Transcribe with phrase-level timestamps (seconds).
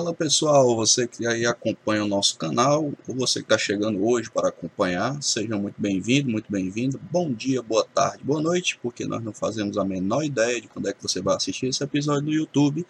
[0.00, 4.30] Fala pessoal, você que aí acompanha o nosso canal, ou você que está chegando hoje
[4.30, 6.98] para acompanhar, seja muito bem-vindo, muito bem-vindo.
[7.12, 10.88] Bom dia, boa tarde, boa noite, porque nós não fazemos a menor ideia de quando
[10.88, 12.86] é que você vai assistir esse episódio no YouTube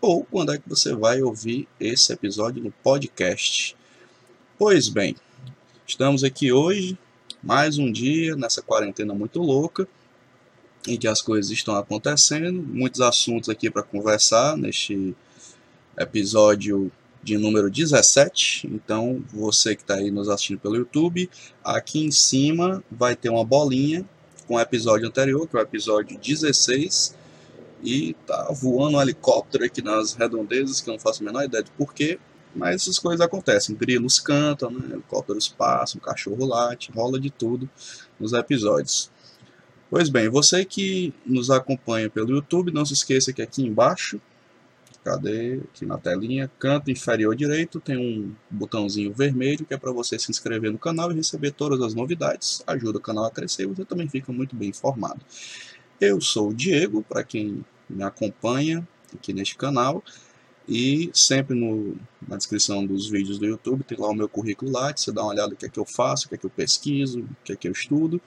[0.00, 3.76] ou quando é que você vai ouvir esse episódio no podcast.
[4.56, 5.16] Pois bem,
[5.84, 6.96] estamos aqui hoje,
[7.42, 9.88] mais um dia nessa quarentena muito louca,
[10.86, 15.12] em que as coisas estão acontecendo, muitos assuntos aqui para conversar neste
[15.98, 16.90] episódio
[17.22, 18.68] de número 17.
[18.68, 21.28] Então, você que está aí nos assistindo pelo YouTube,
[21.64, 24.04] aqui em cima vai ter uma bolinha
[24.46, 27.16] com o episódio anterior, que é o episódio 16.
[27.82, 31.64] E tá voando um helicóptero aqui nas redondezas, que eu não faço a menor ideia
[31.64, 32.18] de porquê.
[32.54, 33.76] Mas essas coisas acontecem.
[33.76, 34.94] Grilos cantam, né?
[34.94, 37.68] helicópteros passam, cachorro late, rola de tudo
[38.18, 39.10] nos episódios.
[39.90, 44.20] Pois bem, você que nos acompanha pelo YouTube, não se esqueça que aqui embaixo
[45.06, 45.60] Cadê?
[45.72, 50.32] Aqui na telinha, canto inferior direito, tem um botãozinho vermelho que é para você se
[50.32, 52.60] inscrever no canal e receber todas as novidades.
[52.66, 55.20] Ajuda o canal a crescer você também fica muito bem informado.
[56.00, 60.02] Eu sou o Diego, para quem me acompanha aqui neste canal.
[60.68, 61.96] E sempre no,
[62.26, 65.30] na descrição dos vídeos do YouTube tem lá o meu currículo lá, você dá uma
[65.30, 67.52] olhada no que é que eu faço, o que é que eu pesquiso, o que
[67.52, 68.20] é que eu estudo.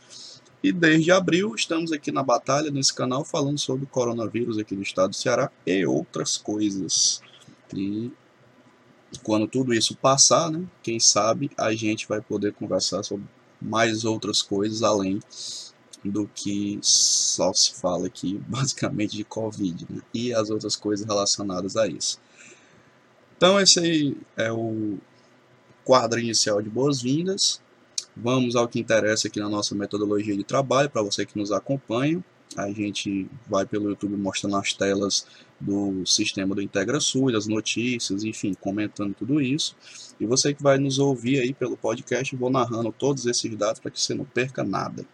[0.61, 4.81] E desde abril estamos aqui na batalha nesse canal falando sobre o coronavírus aqui no
[4.81, 7.21] estado do Ceará e outras coisas.
[7.73, 8.11] E
[9.23, 13.25] quando tudo isso passar, né, quem sabe a gente vai poder conversar sobre
[13.61, 15.19] mais outras coisas além
[16.03, 21.77] do que só se fala aqui basicamente de Covid né, e as outras coisas relacionadas
[21.77, 22.19] a isso.
[23.37, 24.97] Então esse aí é o
[25.85, 27.61] quadro inicial de boas-vindas.
[28.21, 32.21] Vamos ao que interessa aqui na nossa metodologia de trabalho, para você que nos acompanha.
[32.57, 35.25] A gente vai pelo YouTube mostrando as telas
[35.57, 39.73] do sistema do IntegraSul, das notícias, enfim, comentando tudo isso.
[40.19, 43.91] E você que vai nos ouvir aí pelo podcast, vou narrando todos esses dados para
[43.91, 45.05] que você não perca nada.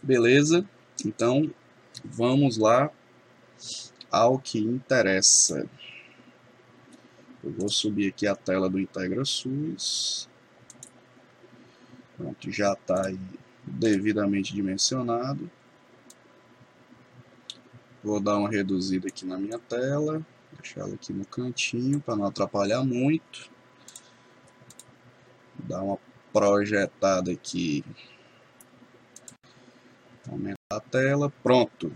[0.00, 0.64] Beleza?
[1.04, 1.50] Então,
[2.04, 2.88] vamos lá
[4.10, 5.68] ao que interessa.
[7.42, 10.28] Eu vou subir aqui a tela do IntegraSUS.
[12.16, 13.10] Pronto, já está
[13.64, 15.50] devidamente dimensionado.
[18.04, 20.24] Vou dar uma reduzida aqui na minha tela,
[20.58, 23.50] deixar ela aqui no cantinho para não atrapalhar muito.
[25.58, 25.98] Dar uma
[26.32, 27.84] projetada aqui.
[30.30, 31.90] Aumentar a tela, pronto.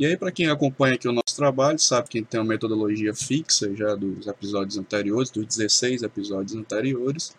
[0.00, 3.70] E aí, para quem acompanha aqui o nosso trabalho, sabe que tem uma metodologia fixa
[3.76, 7.36] já dos episódios anteriores, dos 16 episódios anteriores.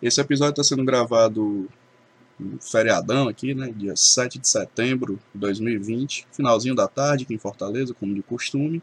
[0.00, 1.68] Esse episódio está sendo gravado
[2.38, 7.38] no feriadão aqui, né, dia 7 de setembro de 2020, finalzinho da tarde aqui em
[7.38, 8.80] Fortaleza, como de costume.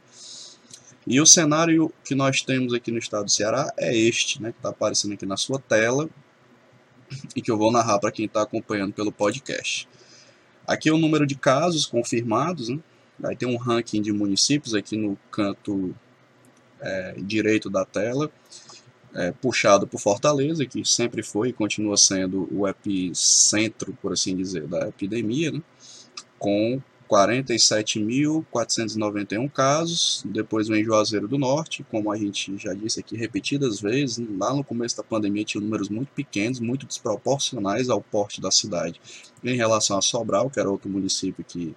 [1.08, 4.58] E o cenário que nós temos aqui no estado do Ceará é este, né, que
[4.58, 6.10] está aparecendo aqui na sua tela
[7.34, 9.88] e que eu vou narrar para quem está acompanhando pelo podcast.
[10.68, 12.78] Aqui é o número de casos confirmados, né,
[13.24, 15.96] Aí tem um ranking de municípios aqui no canto
[16.80, 18.32] é, direito da tela,
[19.14, 24.68] é, puxado por Fortaleza, que sempre foi e continua sendo o epicentro, por assim dizer,
[24.68, 25.62] da epidemia, né?
[26.38, 30.22] com 47.491 casos.
[30.26, 34.64] Depois vem Juazeiro do Norte, como a gente já disse aqui repetidas vezes, lá no
[34.64, 39.00] começo da pandemia tinha números muito pequenos, muito desproporcionais ao porte da cidade.
[39.44, 41.76] Em relação a Sobral, que era outro município que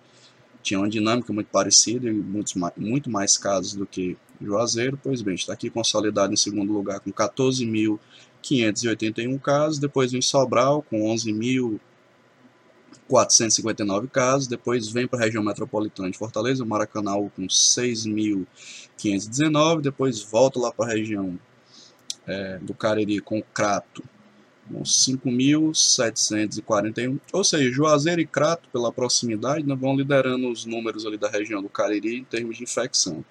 [0.62, 4.99] tinha uma dinâmica muito parecida e muitos, muito mais casos do que Juazeiro.
[5.02, 11.02] Pois bem, está aqui consolidado em segundo lugar com 14.581 casos, depois vem Sobral com
[11.14, 20.58] 11.459 casos, depois vem para a região metropolitana de Fortaleza, Maracanã com 6.519, depois volta
[20.58, 21.38] lá para a região
[22.26, 24.02] é, do Cariri com Crato
[24.78, 31.28] 5.741, ou seja, Juazeiro e Crato, pela proximidade, né, vão liderando os números ali da
[31.28, 33.25] região do Cariri em termos de infecção.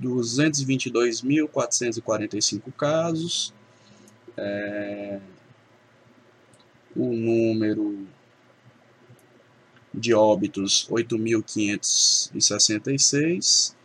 [0.00, 3.52] 222.445 casos.
[4.36, 5.18] É,
[6.94, 8.06] o número
[9.92, 13.79] de óbitos 8.566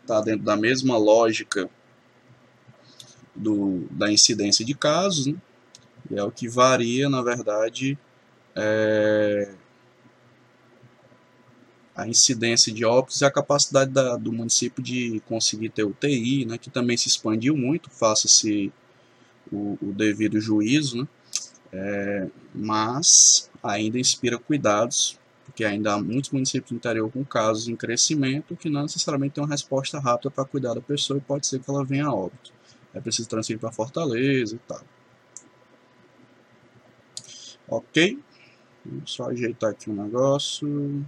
[0.00, 1.68] está dentro da mesma lógica
[3.34, 5.34] do, da incidência de casos, né?
[6.12, 7.98] é o que varia, na verdade,
[8.54, 9.52] é,
[11.92, 16.56] a incidência de óbitos e a capacidade da, do município de conseguir ter UTI, né,
[16.56, 18.72] que também se expandiu muito, faça-se
[19.52, 21.08] o, o, devido juízo, né,
[21.72, 27.76] é, mas ainda inspira cuidados, porque ainda há muitos municípios do interior com casos em
[27.76, 31.60] crescimento que não necessariamente tem uma resposta rápida para cuidar da pessoa e pode ser
[31.60, 32.52] que ela venha a óbito.
[32.92, 34.82] É preciso transferir para Fortaleza e tal.
[37.68, 38.18] Ok?
[39.04, 41.04] Só ajeitar aqui um negócio.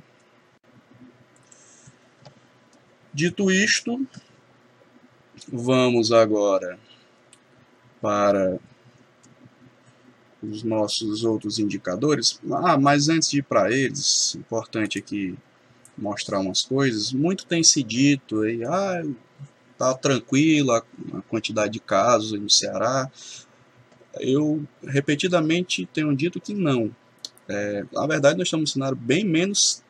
[3.13, 4.07] Dito isto,
[5.49, 6.79] vamos agora
[8.01, 8.59] para
[10.43, 12.41] os nossos outros indicadores.
[12.53, 15.37] Ah, mas antes de ir para eles, importante aqui
[15.97, 17.13] mostrar umas coisas.
[17.13, 19.03] Muito tem se dito aí, ah,
[19.79, 20.85] tá tranquila
[21.15, 23.11] a quantidade de casos no Ceará.
[24.21, 26.95] Eu repetidamente tenho dito que não.
[27.49, 29.83] É, na verdade, nós estamos num cenário bem menos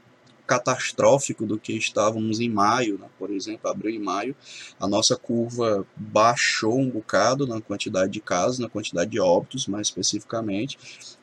[0.46, 3.06] catastrófico do que estávamos em maio, né?
[3.19, 4.37] por exemplo, abril e maio,
[4.78, 9.88] a nossa curva baixou um bocado na quantidade de casos, na quantidade de óbitos, mais
[9.88, 10.78] especificamente,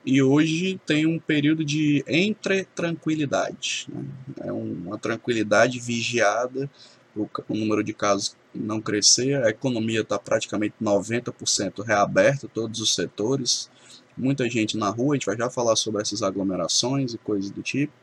[0.05, 4.03] e hoje tem um período de entre tranquilidade, né?
[4.41, 6.69] é uma tranquilidade vigiada,
[7.15, 12.93] o, o número de casos não crescer, a economia está praticamente 90% reaberta, todos os
[12.93, 13.69] setores,
[14.17, 17.61] muita gente na rua, a gente vai já falar sobre essas aglomerações e coisas do
[17.61, 17.93] tipo.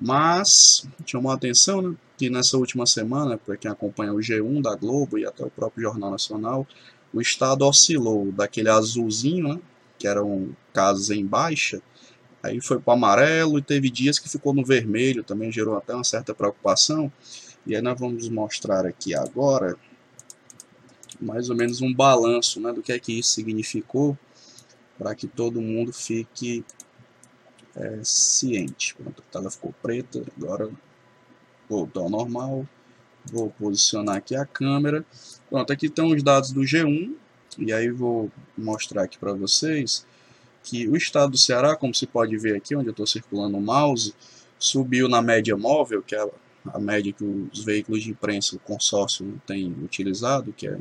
[0.00, 4.74] Mas chamou a atenção né, que nessa última semana, para quem acompanha o G1 da
[4.74, 6.66] Globo e até o próprio Jornal Nacional,
[7.12, 9.60] o estado oscilou daquele azulzinho, né,
[9.98, 11.82] que eram casos em baixa,
[12.42, 15.94] aí foi para o amarelo e teve dias que ficou no vermelho, também gerou até
[15.94, 17.12] uma certa preocupação.
[17.66, 19.76] E aí nós vamos mostrar aqui agora
[21.20, 24.16] mais ou menos um balanço né, do que é que isso significou
[24.96, 26.64] para que todo mundo fique
[27.78, 28.94] é, ciente.
[28.94, 30.70] Pronto, a tela ficou preta, agora
[31.68, 32.66] voltou ao normal.
[33.24, 35.04] Vou posicionar aqui a câmera.
[35.48, 37.14] Pronto, aqui estão os dados do G1.
[37.58, 40.06] E aí vou mostrar aqui para vocês
[40.62, 43.60] que o estado do Ceará, como se pode ver aqui, onde eu estou circulando o
[43.60, 44.14] mouse,
[44.58, 46.30] subiu na média móvel, que é
[46.66, 50.78] a média que os veículos de imprensa, o consórcio, tem utilizado, que é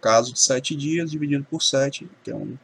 [0.00, 2.56] caso de 7 dias dividido por 7, que é um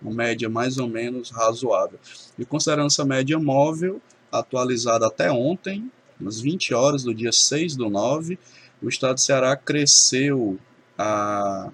[0.00, 1.98] uma média mais ou menos razoável.
[2.38, 7.88] E considerando essa média móvel, atualizada até ontem, nas 20 horas do dia 6 do
[7.88, 8.38] 9,
[8.82, 10.58] o estado de Ceará cresceu
[10.96, 11.70] a,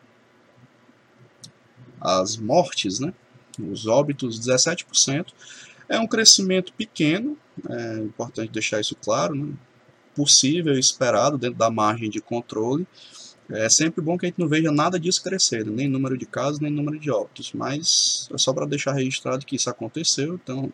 [2.00, 3.12] as mortes, né?
[3.58, 5.26] os óbitos, 17%.
[5.88, 7.36] É um crescimento pequeno,
[7.68, 9.54] é importante deixar isso claro, né?
[10.14, 12.86] possível e esperado dentro da margem de controle,
[13.50, 16.60] é sempre bom que a gente não veja nada disso crescendo, nem número de casos,
[16.60, 20.72] nem número de óbitos, mas é só para deixar registrado que isso aconteceu, então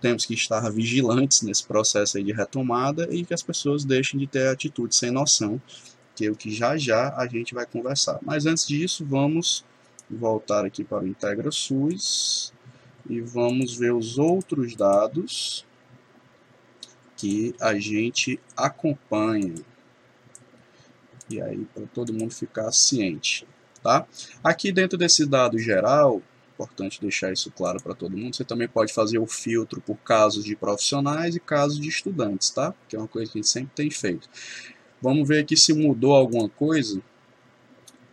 [0.00, 4.48] temos que estar vigilantes nesse processo de retomada e que as pessoas deixem de ter
[4.48, 5.60] atitude sem noção,
[6.14, 8.18] que é o que já já a gente vai conversar.
[8.22, 9.64] Mas antes disso, vamos
[10.08, 12.52] voltar aqui para o Integra SUS
[13.08, 15.66] e vamos ver os outros dados
[17.16, 19.54] que a gente acompanha.
[21.30, 23.46] E aí, para todo mundo ficar ciente.
[23.82, 24.06] Tá?
[24.42, 26.22] Aqui dentro desse dado geral,
[26.54, 30.44] importante deixar isso claro para todo mundo, você também pode fazer o filtro por casos
[30.44, 32.72] de profissionais e casos de estudantes, tá?
[32.88, 34.28] Que é uma coisa que a gente sempre tem feito.
[35.02, 37.02] Vamos ver aqui se mudou alguma coisa.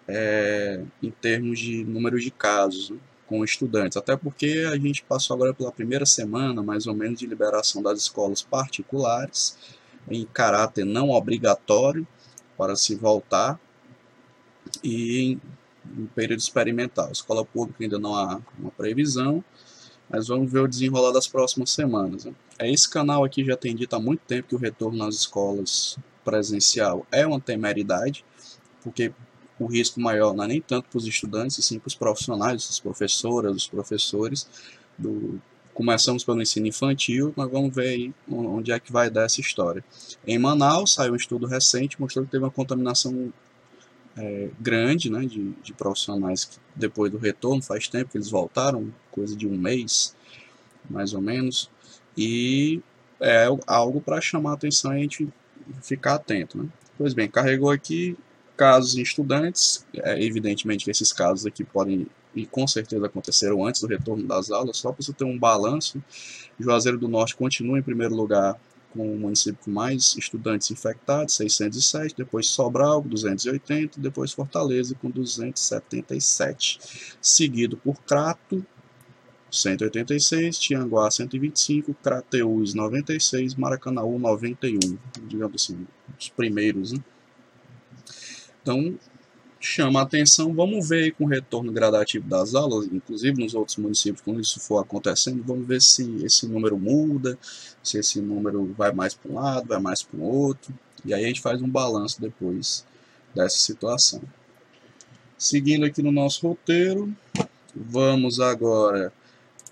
[0.08, 5.36] é, em termos de número de casos né, com estudantes, até porque a gente passou
[5.36, 9.58] agora pela primeira semana, mais ou menos, de liberação das escolas particulares,
[10.10, 12.06] em caráter não obrigatório,
[12.62, 13.60] para se voltar,
[14.84, 15.42] e em,
[15.98, 17.12] em período experimental.
[17.12, 19.44] Escola pública ainda não há uma previsão,
[20.08, 22.26] mas vamos ver o desenrolar das próximas semanas.
[22.26, 22.36] Né?
[22.60, 27.04] Esse canal aqui já tem dito há muito tempo que o retorno nas escolas presencial
[27.12, 28.24] é uma temeridade,
[28.84, 29.12] porque
[29.60, 32.68] o risco maior não é nem tanto para os estudantes, e sim para os profissionais,
[32.70, 34.48] as professoras, os professores.
[35.00, 35.42] Do...
[35.74, 39.84] Começamos pelo ensino infantil, mas vamos ver aí onde é que vai dar essa história.
[40.26, 43.32] Em Manaus, saiu um estudo recente mostrando que teve uma contaminação
[44.18, 48.94] é, grande né, de, de profissionais que depois do retorno, faz tempo que eles voltaram,
[49.12, 50.16] coisa de um mês,
[50.90, 51.70] mais ou menos,
[52.18, 52.82] e
[53.20, 55.30] é algo para chamar a atenção e a gente
[55.82, 56.58] ficar atento.
[56.58, 56.68] Né?
[56.98, 58.18] Pois bem, carregou aqui
[58.58, 63.82] casos em estudantes, é, evidentemente que esses casos aqui podem e com certeza aconteceram antes
[63.82, 66.02] do retorno das aulas, só para você ter um balanço,
[66.60, 68.60] Juazeiro do Norte continua em primeiro lugar
[68.94, 76.80] com o município com mais estudantes infectados, 607, depois Sobral, 280, depois Fortaleza com 277,
[77.22, 78.66] seguido por Crato,
[79.50, 84.80] 186, Tianguá 125, Crateús 96, Maracanaú 91,
[85.28, 87.00] digamos assim, os primeiros, né?
[88.62, 88.98] Então,
[89.62, 93.78] chama a atenção, vamos ver aí com o retorno gradativo das aulas, inclusive nos outros
[93.78, 97.38] municípios, quando isso for acontecendo, vamos ver se esse número muda,
[97.84, 100.74] se esse número vai mais para um lado, vai mais para o outro,
[101.06, 102.86] e aí a gente faz um balanço depois
[103.36, 104.22] dessa situação.
[105.38, 107.14] Seguindo aqui no nosso roteiro,
[107.76, 109.14] vamos agora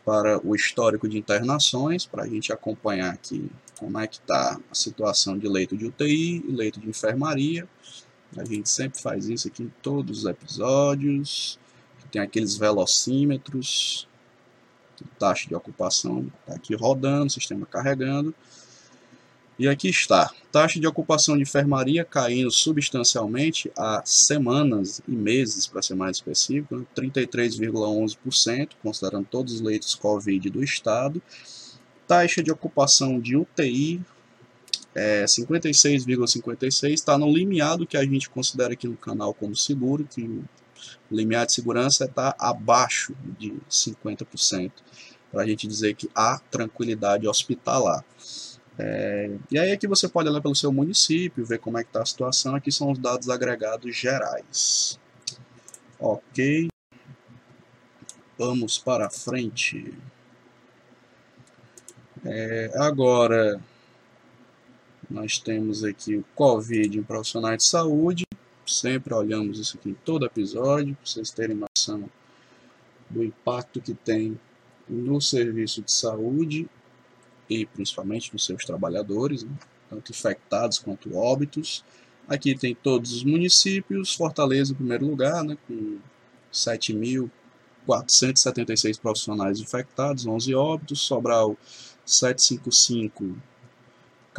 [0.06, 4.76] para o histórico de internações, para a gente acompanhar aqui como é que está a
[4.76, 7.68] situação de leito de UTI e leito de enfermaria.
[8.38, 11.60] A gente sempre faz isso aqui em todos os episódios.
[12.12, 14.08] Tem aqueles velocímetros,
[15.18, 18.34] taxa de ocupação está aqui rodando, sistema carregando.
[19.58, 25.82] E aqui está, taxa de ocupação de enfermaria caindo substancialmente há semanas e meses, para
[25.82, 26.86] ser mais específico, né?
[26.96, 31.22] 33,11%, considerando todos os leitos Covid do estado.
[32.08, 34.02] Taxa de ocupação de UTI
[34.96, 40.04] é 56,56 está no limiar do que a gente considera aqui no canal como seguro,
[40.06, 44.72] que o limiar de segurança está abaixo de 50%,
[45.32, 48.04] para a gente dizer que há tranquilidade hospitalar.
[48.78, 52.02] É, e aí aqui você pode olhar pelo seu município, ver como é que está
[52.02, 54.98] a situação, aqui são os dados agregados gerais.
[56.00, 56.70] Ok,
[58.38, 59.94] vamos para frente.
[62.26, 63.60] É, agora,
[65.10, 68.26] nós temos aqui o Covid em profissionais de saúde.
[68.66, 72.10] Sempre olhamos isso aqui em todo episódio, para vocês terem noção
[73.10, 74.40] do impacto que tem
[74.88, 76.70] no serviço de saúde
[77.50, 79.52] e principalmente nos seus trabalhadores, né?
[79.90, 81.84] tanto infectados quanto óbitos.
[82.28, 85.98] Aqui tem todos os municípios, Fortaleza em primeiro lugar, né, com
[86.54, 91.58] 7.476 profissionais infectados, 11 óbitos, Sobral
[92.06, 93.36] 755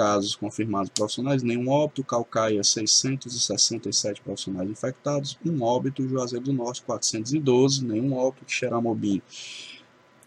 [0.01, 7.85] casos confirmados profissionais, nenhum óbito, Calcaia 667 profissionais infectados, um óbito, Juazeiro do Norte 412,
[7.85, 9.21] nenhum óbito, Xeramobim,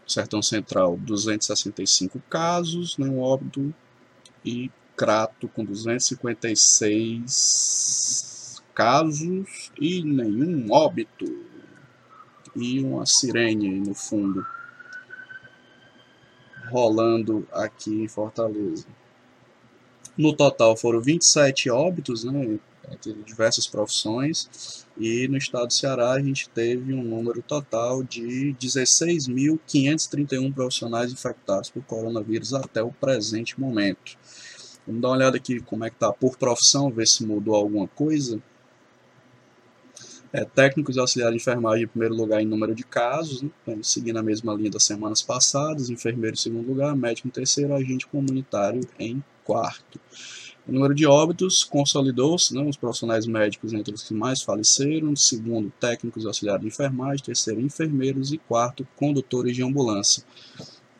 [0.05, 3.73] Sertão Central 265 casos, nenhum óbito,
[4.45, 11.25] e Crato com 256 casos e nenhum óbito.
[12.55, 14.45] E uma sirene no fundo
[16.69, 18.85] rolando aqui em Fortaleza.
[20.17, 22.59] No total foram 27 óbitos, né,
[22.91, 28.55] entre diversas profissões, e no estado do Ceará a gente teve um número total de
[28.59, 34.15] 16.531 profissionais infectados por coronavírus até o presente momento.
[34.85, 37.87] Vamos dar uma olhada aqui como é que está por profissão, ver se mudou alguma
[37.87, 38.39] coisa.
[40.31, 43.51] É, técnicos e auxiliares de enfermagem em primeiro lugar em número de casos, né,
[43.81, 48.07] seguindo a mesma linha das semanas passadas, enfermeiro em segundo lugar, médico em terceiro, agente
[48.07, 49.99] comunitário em quarto.
[50.67, 55.71] O número de óbitos consolidou-se, né, os profissionais médicos entre os que mais faleceram, segundo,
[55.79, 60.23] técnicos auxiliares de enfermagem, terceiro, enfermeiros e quarto, condutores de ambulância.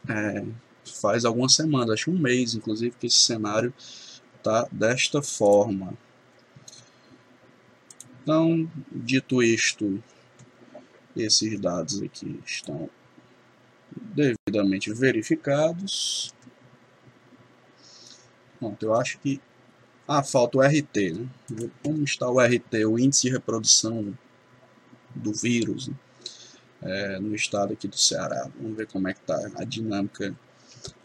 [0.10, 0.46] É,
[0.86, 3.74] faz algumas semanas, acho um mês, inclusive, que esse cenário
[4.38, 5.94] está desta forma.
[8.22, 10.04] Então, dito isto,
[11.16, 12.90] esses dados aqui estão
[13.96, 16.34] devidamente verificados.
[18.64, 19.42] Pronto, eu acho que...
[20.08, 21.70] Ah, falta o RT, né?
[21.84, 24.18] Como está o RT, o índice de reprodução
[25.14, 25.96] do vírus né?
[26.82, 28.50] é, no estado aqui do Ceará.
[28.60, 30.34] Vamos ver como é que está a dinâmica.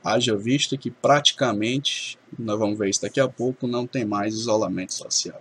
[0.03, 4.95] Haja vista que praticamente, nós vamos ver isso daqui a pouco, não tem mais isolamento
[4.95, 5.41] social.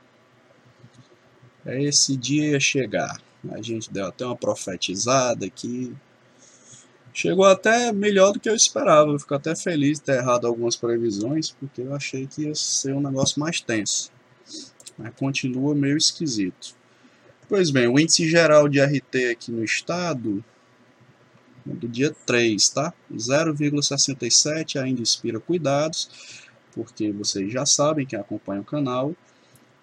[1.65, 3.21] É esse dia ia chegar.
[3.51, 5.95] A gente deu até uma profetizada aqui.
[7.17, 9.09] Chegou até melhor do que eu esperava.
[9.09, 12.93] Eu fico até feliz de ter errado algumas previsões, porque eu achei que ia ser
[12.93, 14.11] um negócio mais tenso.
[14.95, 16.75] Mas continua meio esquisito.
[17.49, 20.45] Pois bem, o índice geral de RT aqui no estado
[21.67, 22.93] é do dia 3, tá?
[23.11, 26.11] 0,67 ainda inspira cuidados,
[26.71, 29.15] porque vocês já sabem, quem acompanha o canal,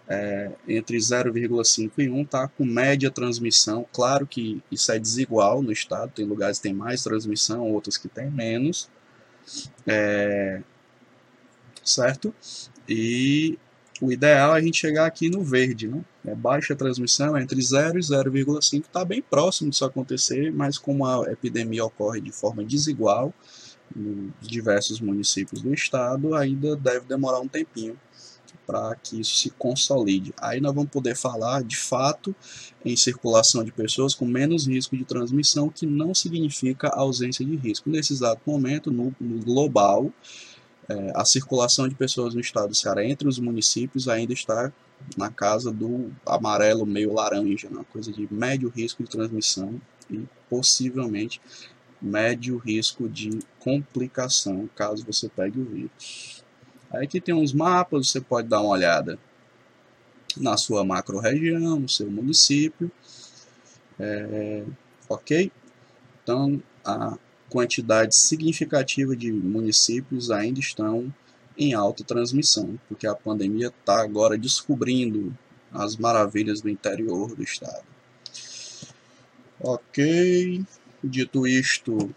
[0.09, 3.87] é, entre 0,5 e 1 tá com média transmissão.
[3.93, 8.09] Claro que isso é desigual no estado, tem lugares que tem mais transmissão, outros que
[8.09, 8.89] tem menos.
[9.87, 10.63] É,
[11.83, 12.35] certo?
[12.89, 13.59] E
[14.01, 16.03] o ideal é a gente chegar aqui no verde, né?
[16.27, 21.31] É baixa transmissão entre 0 e 0,5, está bem próximo disso acontecer, mas como a
[21.31, 23.33] epidemia ocorre de forma desigual
[23.95, 27.97] em diversos municípios do estado, ainda deve demorar um tempinho
[28.67, 30.33] para que isso se consolide.
[30.39, 32.35] Aí nós vamos poder falar, de fato,
[32.85, 37.91] em circulação de pessoas com menos risco de transmissão, que não significa ausência de risco.
[37.91, 40.13] Nesse exato momento, no, no global,
[40.89, 44.73] é, a circulação de pessoas no estado do Ceará entre os municípios ainda está
[45.17, 49.81] na casa do amarelo meio laranja, uma coisa de médio risco de transmissão
[50.11, 51.41] e possivelmente
[52.01, 56.44] médio risco de complicação caso você pegue o vírus.
[57.03, 59.19] Aqui tem uns mapas, você pode dar uma olhada
[60.37, 62.91] na sua macro-região, no seu município.
[63.99, 64.65] É,
[65.09, 65.51] ok?
[66.23, 67.17] Então, a
[67.49, 71.13] quantidade significativa de municípios ainda estão
[71.57, 75.37] em alta transmissão, porque a pandemia está agora descobrindo
[75.73, 77.85] as maravilhas do interior do estado.
[79.61, 80.65] Ok,
[81.03, 82.15] dito isto,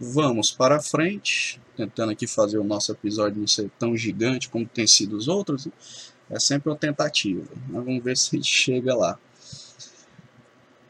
[0.00, 4.86] vamos para frente tentando aqui fazer o nosso episódio não ser tão gigante como tem
[4.86, 5.68] sido os outros,
[6.30, 7.44] é sempre uma tentativa.
[7.68, 9.18] Mas vamos ver se a gente chega lá.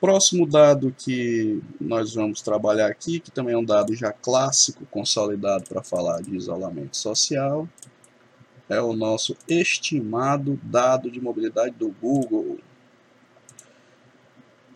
[0.00, 5.64] Próximo dado que nós vamos trabalhar aqui, que também é um dado já clássico, consolidado
[5.64, 7.68] para falar de isolamento social,
[8.68, 12.58] é o nosso estimado dado de mobilidade do Google.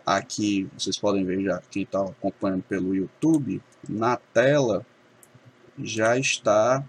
[0.06, 4.84] Aqui vocês podem ver já quem está acompanhando pelo YouTube, na tela
[5.78, 6.84] já está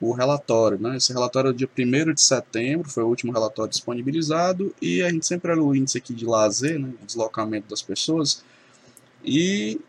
[0.00, 0.78] o relatório.
[0.78, 0.96] Né?
[0.96, 5.10] Esse relatório é do dia 1 de setembro, foi o último relatório disponibilizado, e a
[5.10, 6.92] gente sempre olha o índice aqui de lazer, né?
[7.06, 8.42] deslocamento das pessoas,
[9.24, 9.80] e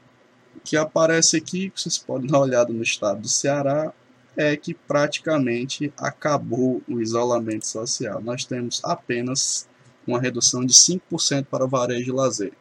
[0.64, 3.94] que aparece aqui, que vocês podem dar uma olhada no estado do Ceará,
[4.38, 8.22] é que praticamente acabou o isolamento social.
[8.22, 9.68] Nós temos apenas
[10.06, 12.54] uma redução de 5% para o varejo de lazer.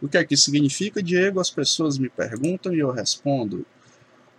[0.00, 1.40] O que é que significa, Diego?
[1.40, 3.66] As pessoas me perguntam e eu respondo.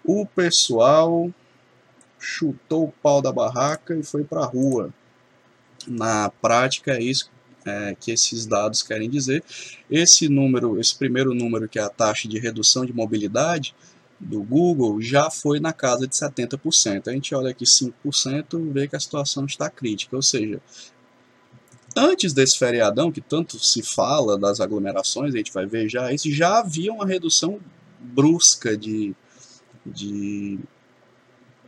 [0.04, 1.32] O pessoal
[2.19, 4.93] chutou o pau da barraca e foi para a rua.
[5.88, 7.30] Na prática é isso
[7.65, 9.43] é, que esses dados querem dizer.
[9.89, 13.76] Esse número, esse primeiro número que é a taxa de redução de mobilidade
[14.19, 17.08] do Google já foi na casa de 70%.
[17.08, 20.62] A gente olha aqui 5%, vê que a situação está crítica, ou seja,
[21.95, 26.32] Antes desse feriadão, que tanto se fala das aglomerações, a gente vai ver já isso,
[26.32, 27.60] já havia uma redução
[27.99, 29.13] brusca de,
[29.86, 30.58] de,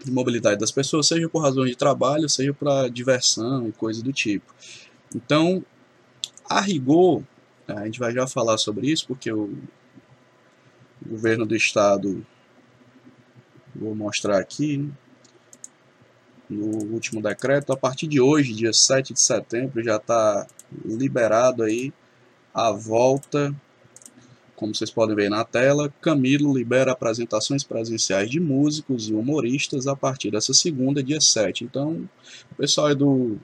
[0.03, 4.13] de mobilidade das pessoas, seja por razões de trabalho, seja para diversão e coisa do
[4.13, 4.53] tipo.
[5.13, 5.63] Então,
[6.49, 7.21] a rigor,
[7.67, 9.53] a gente vai já falar sobre isso, porque o
[11.05, 12.25] governo do estado,
[13.75, 14.89] vou mostrar aqui,
[16.53, 17.73] no último decreto.
[17.73, 20.47] A partir de hoje, dia 7 de setembro, já está
[20.85, 21.93] liberado aí
[22.53, 23.53] a volta,
[24.55, 29.95] como vocês podem ver na tela, Camilo libera apresentações presenciais de músicos e humoristas a
[29.95, 31.63] partir dessa segunda, dia 7.
[31.63, 32.07] Então,
[32.51, 33.37] o pessoal é do,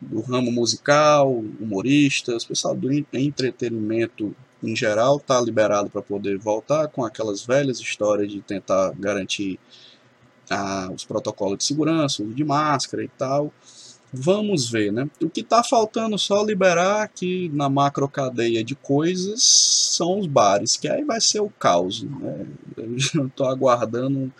[0.00, 6.88] do ramo musical, humoristas, o pessoal do entretenimento em geral está liberado para poder voltar
[6.88, 9.58] com aquelas velhas histórias de tentar garantir
[10.50, 13.52] a, os protocolos de segurança, uso de máscara e tal.
[14.12, 15.08] Vamos ver, né?
[15.22, 19.40] O que está faltando só liberar aqui na macro cadeia de coisas
[19.96, 22.02] são os bares, que aí vai ser o caos.
[22.02, 22.46] Né?
[22.76, 24.32] Eu estou aguardando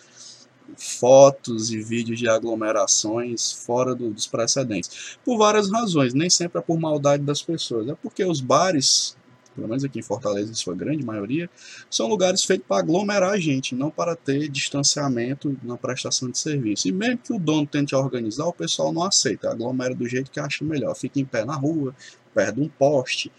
[0.76, 5.16] fotos e vídeos de aglomerações fora do, dos precedentes.
[5.24, 9.16] Por várias razões, nem sempre é por maldade das pessoas, é porque os bares
[9.54, 11.50] pelo menos aqui em Fortaleza, em sua grande maioria,
[11.90, 16.88] são lugares feitos para aglomerar a gente, não para ter distanciamento na prestação de serviço.
[16.88, 20.40] E mesmo que o dono tente organizar, o pessoal não aceita, aglomera do jeito que
[20.40, 21.94] acha melhor, fica em pé na rua,
[22.34, 23.32] perto de um poste,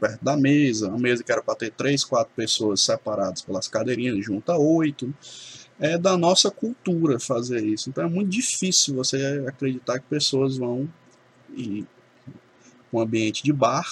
[0.00, 4.24] perto da mesa, uma mesa que era para ter três, quatro pessoas separadas pelas cadeirinhas,
[4.24, 5.12] junta oito.
[5.78, 7.88] É da nossa cultura fazer isso.
[7.88, 10.88] Então é muito difícil você acreditar que pessoas vão
[11.56, 11.86] e
[12.92, 13.86] um ambiente de bar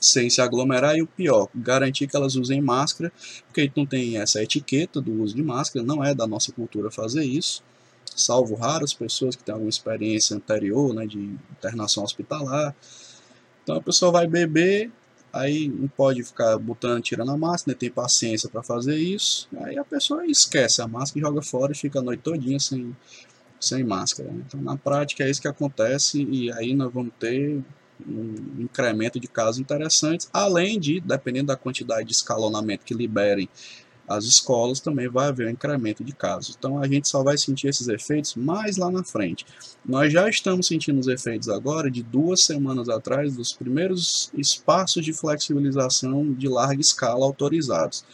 [0.00, 3.12] sem se aglomerar e o pior, garantir que elas usem máscara,
[3.46, 6.50] porque a gente não tem essa etiqueta do uso de máscara, não é da nossa
[6.52, 7.62] cultura fazer isso,
[8.16, 12.74] salvo raras pessoas que têm alguma experiência anterior né, de internação hospitalar.
[13.62, 14.90] Então a pessoa vai beber,
[15.32, 19.78] aí não pode ficar botando, tirando a máscara, nem tem paciência para fazer isso, aí
[19.78, 22.96] a pessoa esquece a máscara e joga fora e fica a noite todinha sem,
[23.60, 24.30] sem máscara.
[24.30, 24.44] Né?
[24.46, 27.62] Então na prática é isso que acontece e aí nós vamos ter
[28.08, 33.48] um incremento de casos interessantes, além de, dependendo da quantidade de escalonamento que liberem
[34.10, 36.56] as escolas, também vai haver um incremento de casos.
[36.58, 39.46] Então a gente só vai sentir esses efeitos mais lá na frente.
[39.86, 45.12] Nós já estamos sentindo os efeitos agora de duas semanas atrás dos primeiros espaços de
[45.12, 48.04] flexibilização de larga escala autorizados.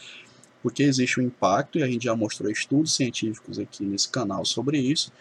[0.61, 4.77] Porque existe um impacto, e a gente já mostrou estudos científicos aqui nesse canal sobre
[4.77, 5.11] isso,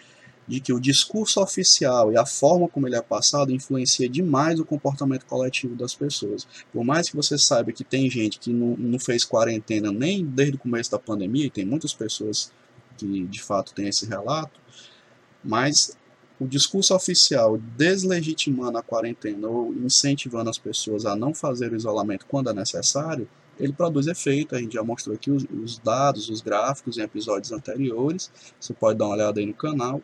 [0.46, 4.64] de que o discurso oficial e a forma como ele é passado influencia demais o
[4.64, 6.46] comportamento coletivo das pessoas.
[6.72, 10.56] Por mais que você saiba que tem gente que não, não fez quarentena nem desde
[10.56, 12.52] o começo da pandemia, e tem muitas pessoas
[12.96, 14.60] que de fato têm esse relato,
[15.44, 15.96] mas
[16.38, 22.26] o discurso oficial deslegitimando a quarentena ou incentivando as pessoas a não fazer o isolamento
[22.26, 23.28] quando é necessário,
[23.58, 24.54] ele produz efeito.
[24.54, 28.30] A gente já mostrou aqui os, os dados, os gráficos em episódios anteriores.
[28.60, 30.02] Você pode dar uma olhada aí no canal.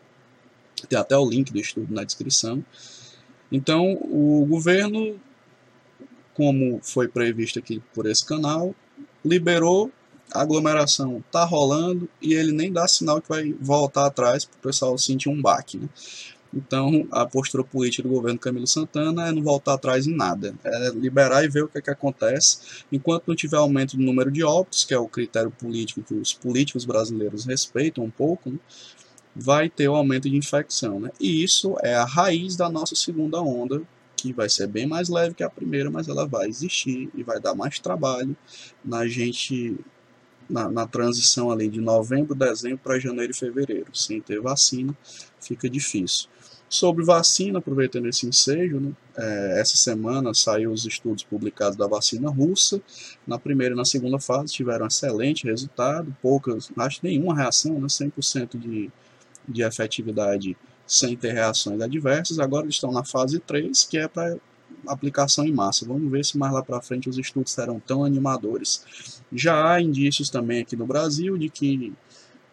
[0.87, 2.63] Tem até o link do estudo na descrição.
[3.51, 5.19] Então, o governo,
[6.33, 8.73] como foi previsto aqui por esse canal,
[9.23, 9.91] liberou,
[10.33, 14.61] a aglomeração está rolando e ele nem dá sinal que vai voltar atrás para o
[14.61, 15.77] pessoal sentir um baque.
[15.77, 15.87] Né?
[16.55, 20.89] Então, a postura política do governo Camilo Santana é não voltar atrás em nada, é
[20.89, 22.83] liberar e ver o que, é que acontece.
[22.91, 26.33] Enquanto não tiver aumento do número de óbitos, que é o critério político que os
[26.33, 28.59] políticos brasileiros respeitam um pouco, né?
[29.35, 30.99] Vai ter o aumento de infecção.
[30.99, 31.09] Né?
[31.19, 33.81] E isso é a raiz da nossa segunda onda,
[34.15, 37.39] que vai ser bem mais leve que a primeira, mas ela vai existir e vai
[37.39, 38.35] dar mais trabalho
[38.83, 39.77] na gente
[40.49, 43.87] na, na transição ali de novembro, dezembro para janeiro e fevereiro.
[43.93, 44.95] Sem ter vacina,
[45.41, 46.27] fica difícil.
[46.69, 52.29] Sobre vacina, aproveitando esse ensejo, né, é, essa semana saiu os estudos publicados da vacina
[52.29, 52.81] russa.
[53.27, 58.57] Na primeira e na segunda fase tiveram excelente resultado, poucas, acho nenhuma reação, né, 100%
[58.57, 58.91] de
[59.47, 62.39] de efetividade sem ter reações adversas.
[62.39, 64.37] Agora eles estão na fase 3, que é para
[64.87, 65.85] aplicação em massa.
[65.85, 69.21] Vamos ver se mais lá para frente os estudos serão tão animadores.
[69.31, 71.93] Já há indícios também aqui no Brasil de que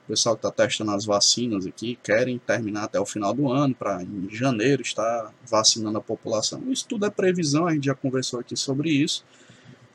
[0.05, 3.75] o pessoal que está testando as vacinas aqui querem terminar até o final do ano,
[3.75, 6.63] para em janeiro estar vacinando a população.
[6.69, 9.25] Isso tudo é previsão, a gente já conversou aqui sobre isso.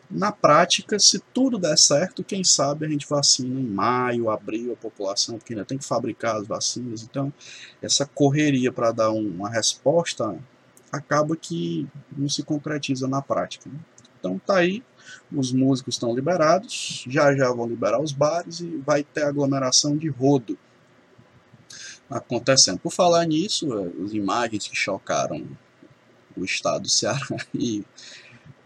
[0.09, 4.75] Na prática, se tudo der certo, quem sabe a gente vacina em maio, abril a
[4.75, 7.03] população, porque ainda tem que fabricar as vacinas.
[7.03, 7.33] Então,
[7.81, 10.37] essa correria para dar uma resposta
[10.91, 13.69] acaba que não se concretiza na prática.
[13.69, 13.79] Né?
[14.19, 14.83] Então, tá aí,
[15.31, 20.07] os músicos estão liberados, já já vão liberar os bares e vai ter aglomeração de
[20.07, 20.57] rodo
[22.09, 22.79] acontecendo.
[22.79, 23.67] Por falar nisso,
[24.03, 25.47] as imagens que chocaram
[26.37, 27.19] o estado do Ceará
[27.53, 27.83] e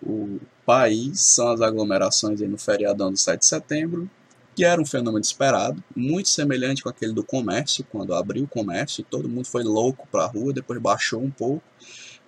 [0.01, 4.09] o país são as aglomerações no feriadão do 7 de setembro,
[4.55, 9.05] que era um fenômeno esperado, muito semelhante com aquele do comércio, quando abriu o comércio,
[9.09, 11.63] todo mundo foi louco para a rua, depois baixou um pouco,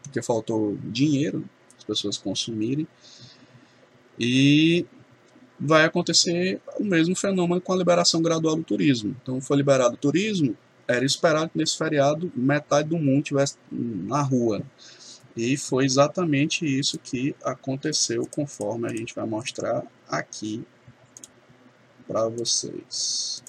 [0.02, 1.44] porque faltou dinheiro,
[1.78, 2.88] as pessoas consumirem.
[4.20, 4.86] E
[5.60, 9.16] vai acontecer o mesmo fenômeno com a liberação gradual do turismo.
[9.22, 10.56] Então foi liberado o turismo,
[10.88, 14.62] era esperado que nesse feriado metade do mundo estivesse na rua.
[15.36, 20.64] E foi exatamente isso que aconteceu, conforme a gente vai mostrar aqui
[22.08, 23.42] para vocês.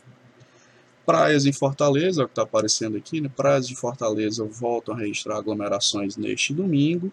[1.04, 3.28] Praias em Fortaleza, é o que está aparecendo aqui, né?
[3.34, 7.12] praias de Fortaleza voltam a registrar aglomerações neste domingo.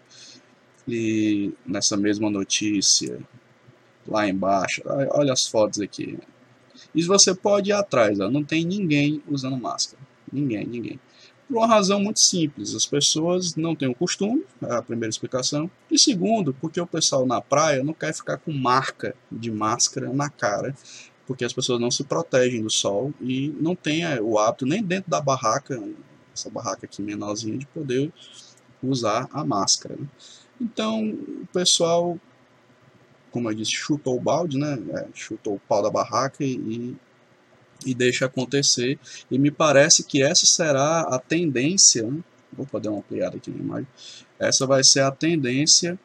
[0.88, 3.20] E nessa mesma notícia,
[4.08, 6.18] lá embaixo, olha as fotos aqui.
[6.94, 10.02] E você pode ir atrás, ó, não tem ninguém usando máscara.
[10.32, 11.00] Ninguém, ninguém.
[11.50, 15.70] Por uma razão muito simples, as pessoas não têm o costume, é a primeira explicação.
[15.90, 20.30] E segundo, porque o pessoal na praia não quer ficar com marca de máscara na
[20.30, 20.76] cara,
[21.26, 24.84] porque as pessoas não se protegem do sol e não tem é, o hábito nem
[24.84, 25.82] dentro da barraca,
[26.32, 28.14] essa barraca aqui menorzinha, de poder
[28.84, 29.96] usar a máscara.
[29.96, 30.08] Né?
[30.62, 32.20] Então, o pessoal,
[33.32, 34.78] como eu disse, chutou o balde, né?
[34.92, 36.96] É, chutou o pau da barraca e
[37.94, 39.00] deixa acontecer.
[39.30, 43.58] E me parece que essa será a tendência né, vou poder uma ampliada aqui na
[43.58, 43.88] imagem,
[44.38, 46.00] essa vai ser a tendência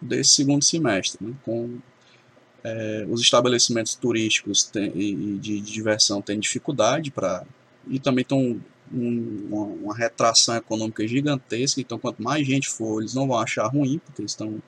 [0.00, 1.34] desse segundo semestre, né?
[1.44, 1.78] com
[2.64, 7.44] é, os estabelecimentos turísticos tem, e, de, de, diversão têm dificuldade para
[7.88, 8.60] e também estão
[8.92, 13.66] um, uma, uma, retração econômica gigantesca, então quanto mais gente for, eles não vão achar
[13.66, 14.60] ruim, porque eles estão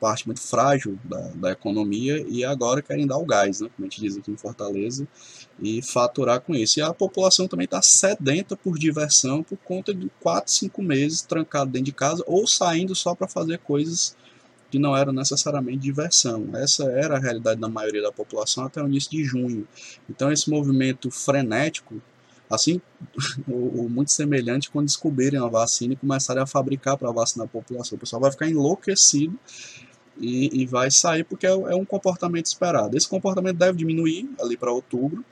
[0.00, 3.90] parte muito frágil da, da economia e agora querem dar o gás, né, como a
[3.90, 5.06] gente diz aqui em Fortaleza,
[5.60, 6.80] e faturar com isso.
[6.80, 11.70] E a população também está sedenta por diversão por conta de 4, 5 meses trancado
[11.70, 14.16] dentro de casa ou saindo só para fazer coisas
[14.70, 16.48] que não eram necessariamente diversão.
[16.54, 19.66] Essa era a realidade da maioria da população até o início de junho.
[20.08, 22.00] Então esse movimento frenético,
[22.48, 22.80] assim,
[23.50, 27.96] ou, muito semelhante quando descobrirem a vacina e começarem a fabricar para vacinar a população.
[27.96, 29.36] O pessoal vai ficar enlouquecido
[30.20, 32.96] e, e vai sair porque é, é um comportamento esperado.
[32.96, 35.24] Esse comportamento deve diminuir ali para outubro,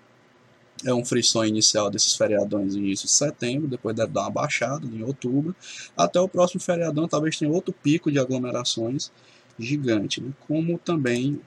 [0.85, 5.03] é um frisson inicial desses feriadões início de setembro, depois deve dar uma baixada em
[5.03, 5.55] outubro,
[5.97, 9.11] até o próximo feriadão talvez tenha outro pico de aglomerações
[9.59, 10.33] gigante, né?
[10.47, 11.41] como também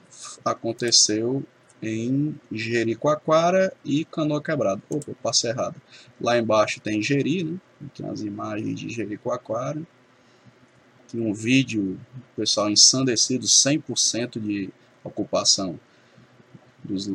[0.44, 1.42] aconteceu
[1.82, 4.80] em Jericoacoara e Canoa Quebrada.
[4.88, 5.80] Opa, passei errado.
[6.20, 7.58] Lá embaixo tem Jeri, né?
[7.96, 9.82] tem as imagens de Jericoacoara.
[11.14, 11.98] Um vídeo,
[12.36, 14.70] pessoal ensandecido, 100% de
[15.04, 15.78] ocupação
[16.82, 17.10] dos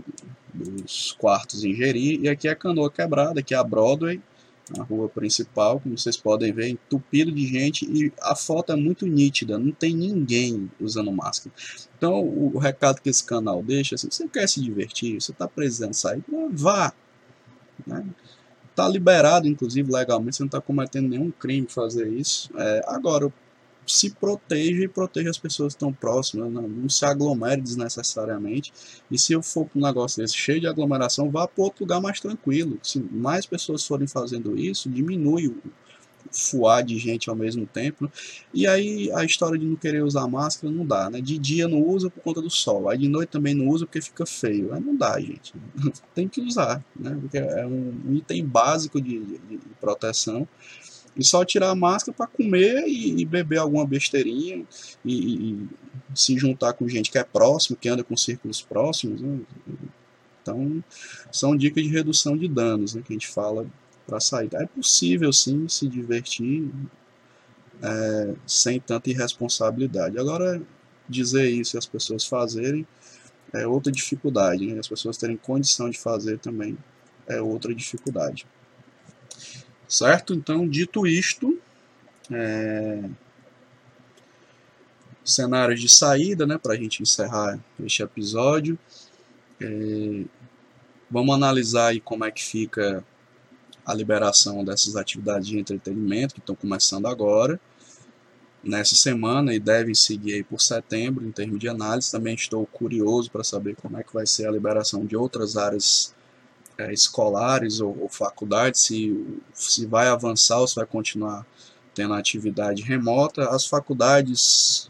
[0.57, 2.19] dos quartos em Jeri.
[2.21, 4.19] E aqui é a Canoa Quebrada, aqui é a Broadway,
[4.77, 9.05] a rua principal, como vocês podem ver, entupido de gente e a foto é muito
[9.05, 11.55] nítida, não tem ninguém usando máscara.
[11.97, 15.93] Então o, recado que esse canal deixa, assim, você quer se divertir, você está precisando
[15.93, 16.91] sair, vá.
[17.85, 18.05] Né?
[18.75, 22.51] Tá liberado, inclusive, legalmente, você não está cometendo nenhum crime fazer isso.
[22.57, 23.31] É, agora,
[23.87, 28.73] se proteja e proteja as pessoas que estão próximas, não, não, se aglomere desnecessariamente.
[29.09, 32.01] E se eu for para um negócio desse cheio de aglomeração, vá para outro lugar
[32.01, 32.77] mais tranquilo.
[32.83, 35.61] Se mais pessoas forem fazendo isso, diminui o
[36.31, 38.11] fuar de gente ao mesmo tempo.
[38.53, 41.21] E aí a história de não querer usar máscara não dá, né?
[41.21, 44.01] De dia não usa por conta do sol, aí de noite também não usa porque
[44.01, 44.73] fica feio.
[44.73, 45.53] Aí não dá, gente.
[46.13, 47.17] Tem que usar, né?
[47.19, 50.47] Porque é um item básico de, de, de proteção.
[51.17, 54.65] E só tirar a máscara para comer e, e, beber alguma besteirinha
[55.03, 55.67] e, e,
[56.13, 59.21] se juntar com gente que é próximo, que anda com círculos próximos.
[59.21, 59.39] Né?
[60.41, 60.83] Então,
[61.31, 63.65] são dicas de redução de danos né, que a gente fala
[64.05, 64.49] para sair.
[64.53, 66.71] É possível sim se divertir
[67.81, 70.17] é, sem tanta irresponsabilidade.
[70.17, 70.61] Agora,
[71.07, 72.87] dizer isso e as pessoas fazerem
[73.53, 74.65] é outra dificuldade.
[74.65, 74.79] Né?
[74.79, 76.77] As pessoas terem condição de fazer também
[77.27, 78.45] é outra dificuldade.
[79.87, 80.33] Certo?
[80.33, 81.57] Então, dito isto,
[82.31, 83.03] é...
[85.23, 88.77] cenários de saída, né, para a gente encerrar este episódio.
[89.61, 90.25] É...
[91.09, 93.03] Vamos analisar aí como é que fica
[93.85, 97.57] a liberação dessas atividades de entretenimento que estão começando agora,
[98.61, 102.11] nessa semana e devem seguir aí por setembro em termos de análise.
[102.11, 106.13] Também estou curioso para saber como é que vai ser a liberação de outras áreas
[106.77, 111.45] é, escolares ou, ou faculdades, se, se vai avançar ou se vai continuar
[111.93, 113.49] tendo atividade remota.
[113.49, 114.89] As faculdades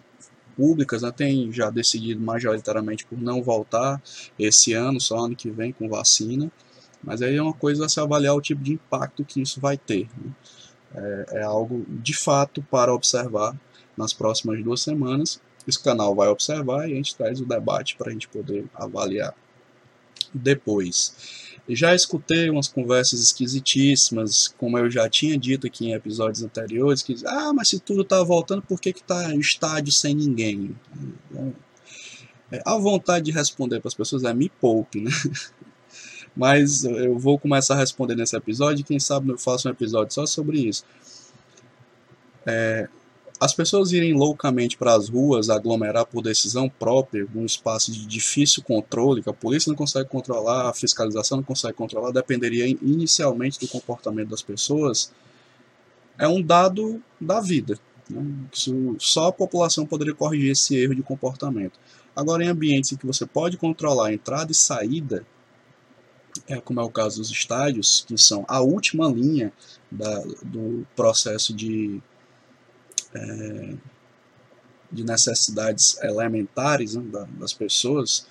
[0.55, 4.01] públicas né, têm já decidido majoritariamente por não voltar
[4.37, 6.51] esse ano, só ano que vem com vacina.
[7.01, 9.77] Mas aí é uma coisa a se avaliar o tipo de impacto que isso vai
[9.77, 10.09] ter.
[10.17, 10.31] Né?
[10.95, 13.55] É, é algo de fato para observar
[13.95, 15.39] nas próximas duas semanas.
[15.67, 19.33] Esse canal vai observar e a gente traz o debate para a gente poder avaliar
[20.33, 21.47] depois.
[21.69, 27.15] Já escutei umas conversas esquisitíssimas, como eu já tinha dito aqui em episódios anteriores, que
[27.25, 30.75] ah, mas se tudo está voltando, por que está estádio sem ninguém?
[32.51, 35.11] É, a vontade de responder para as pessoas é me poupe, né?
[36.35, 40.23] Mas eu vou começar a responder nesse episódio, quem sabe eu faço um episódio só
[40.27, 40.85] sobre isso.
[42.45, 42.87] É,
[43.39, 48.63] as pessoas irem loucamente para as ruas, aglomerar por decisão própria, num espaço de difícil
[48.63, 53.67] controle, que a polícia não consegue controlar, a fiscalização não consegue controlar, dependeria inicialmente do
[53.67, 55.11] comportamento das pessoas,
[56.17, 57.79] é um dado da vida.
[58.09, 58.21] Né?
[58.97, 61.79] Só a população poderia corrigir esse erro de comportamento.
[62.15, 65.23] Agora, em ambientes em que você pode controlar a entrada e saída,
[66.47, 69.53] é, como é o caso dos estádios, que são a última linha
[69.91, 72.01] da, do processo de
[73.13, 73.73] é,
[74.91, 78.25] de necessidades elementares né, das pessoas,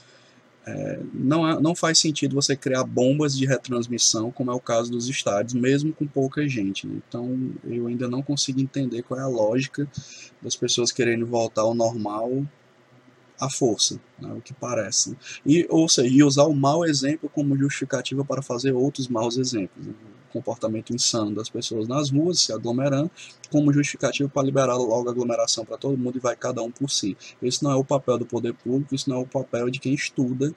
[0.66, 5.08] é, não, não faz sentido você criar bombas de retransmissão, como é o caso dos
[5.08, 6.86] estádios, mesmo com pouca gente.
[6.86, 7.00] Né?
[7.08, 9.88] Então, eu ainda não consigo entender qual é a lógica
[10.42, 12.44] das pessoas querendo voltar ao normal
[13.40, 15.16] à força, né, o que parece.
[15.44, 19.86] E, ou seja, usar o mau exemplo como justificativa para fazer outros maus exemplos.
[19.86, 19.94] Né,
[20.36, 23.10] comportamento insano das pessoas nas ruas, se aglomerando,
[23.50, 26.90] como justificativa para liberar logo a aglomeração para todo mundo e vai cada um por
[26.90, 27.16] si.
[27.42, 29.94] Esse não é o papel do poder público, isso não é o papel de quem
[29.94, 30.54] estuda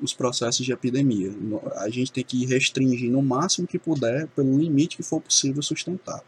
[0.00, 1.32] os processos de epidemia.
[1.76, 5.62] A gente tem que ir restringindo o máximo que puder, pelo limite que for possível
[5.62, 6.22] sustentar.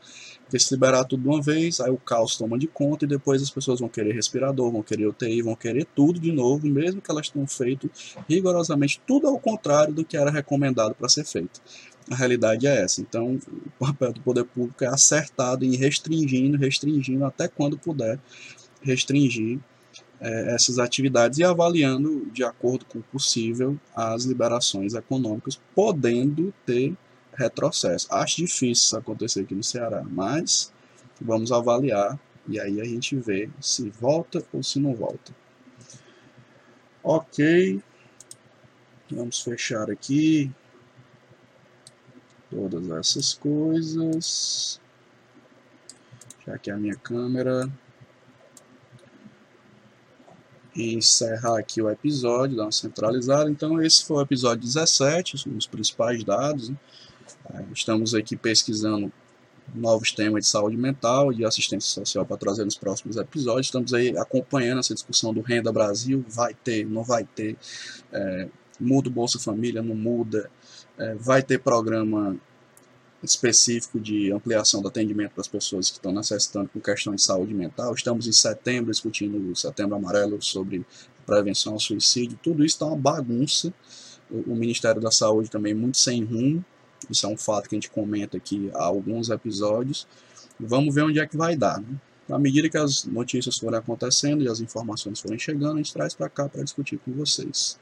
[0.45, 3.41] Porque se liberar tudo de uma vez, aí o caos toma de conta e depois
[3.41, 7.11] as pessoas vão querer respirador, vão querer UTI, vão querer tudo de novo, mesmo que
[7.11, 7.89] elas tenham feito
[8.29, 11.61] rigorosamente tudo ao contrário do que era recomendado para ser feito.
[12.11, 13.01] A realidade é essa.
[13.01, 18.19] Então, o papel do poder público é acertado em restringindo, restringindo até quando puder
[18.83, 19.61] restringir
[20.21, 26.95] é, essas atividades e avaliando, de acordo com o possível, as liberações econômicas, podendo ter
[27.33, 28.07] retrocesso.
[28.11, 30.73] Acho difícil isso acontecer aqui no Ceará, mas
[31.21, 32.19] vamos avaliar
[32.49, 35.35] e aí a gente vê se volta ou se não volta.
[37.03, 37.81] Ok,
[39.11, 40.51] vamos fechar aqui
[42.51, 44.81] todas essas coisas.
[46.47, 47.71] Já que a minha câmera
[50.75, 53.51] e encerrar aqui o episódio, dar uma centralizada.
[53.51, 56.71] Então, esse foi o episódio 17, os principais dados.
[56.71, 56.77] Né?
[57.55, 59.13] É, estamos aqui pesquisando
[59.75, 63.67] novos temas de saúde mental e assistência social para trazer nos próximos episódios.
[63.67, 67.57] Estamos aí acompanhando essa discussão do Renda Brasil, vai ter, não vai ter,
[68.13, 70.51] é, muda o Bolsa Família, não muda,
[71.01, 72.37] é, vai ter programa
[73.23, 77.55] específico de ampliação do atendimento para as pessoas que estão necessitando com questões de saúde
[77.55, 77.95] mental.
[77.95, 80.85] Estamos em setembro discutindo o Setembro Amarelo sobre
[81.27, 82.39] prevenção ao suicídio.
[82.43, 83.73] Tudo isso está uma bagunça.
[84.31, 86.65] O Ministério da Saúde também muito sem rumo.
[87.09, 90.07] Isso é um fato que a gente comenta aqui há alguns episódios.
[90.59, 91.81] Vamos ver onde é que vai dar.
[91.81, 91.97] Né?
[92.31, 96.15] À medida que as notícias forem acontecendo e as informações forem chegando, a gente traz
[96.15, 97.79] para cá para discutir com vocês.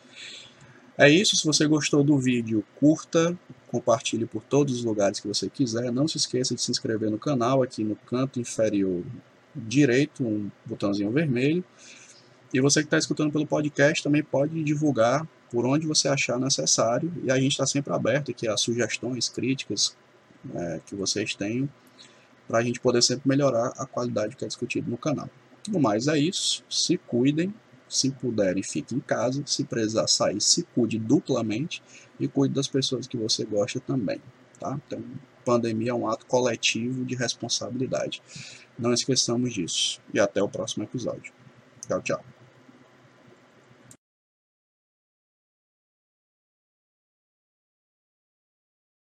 [0.99, 5.49] É isso, se você gostou do vídeo, curta, compartilhe por todos os lugares que você
[5.49, 5.93] quiser.
[5.93, 9.05] Não se esqueça de se inscrever no canal, aqui no canto inferior
[9.55, 11.65] direito, um botãozinho vermelho.
[12.53, 17.13] E você que está escutando pelo podcast também pode divulgar por onde você achar necessário.
[17.23, 19.97] E a gente está sempre aberto aqui a sugestões, críticas
[20.53, 21.69] é, que vocês tenham,
[22.49, 25.31] para a gente poder sempre melhorar a qualidade que é discutido no canal.
[25.69, 27.55] No mais é isso, se cuidem
[27.89, 29.43] se puderem, fique em casa.
[29.47, 31.83] Se precisar sair, se cuide duplamente
[32.19, 34.21] e cuide das pessoas que você gosta também.
[34.59, 34.79] Tá?
[34.87, 35.03] Então,
[35.45, 38.23] pandemia é um ato coletivo de responsabilidade.
[38.79, 40.01] Não esqueçamos disso.
[40.13, 41.33] E até o próximo episódio.
[41.87, 42.38] Tchau, tchau.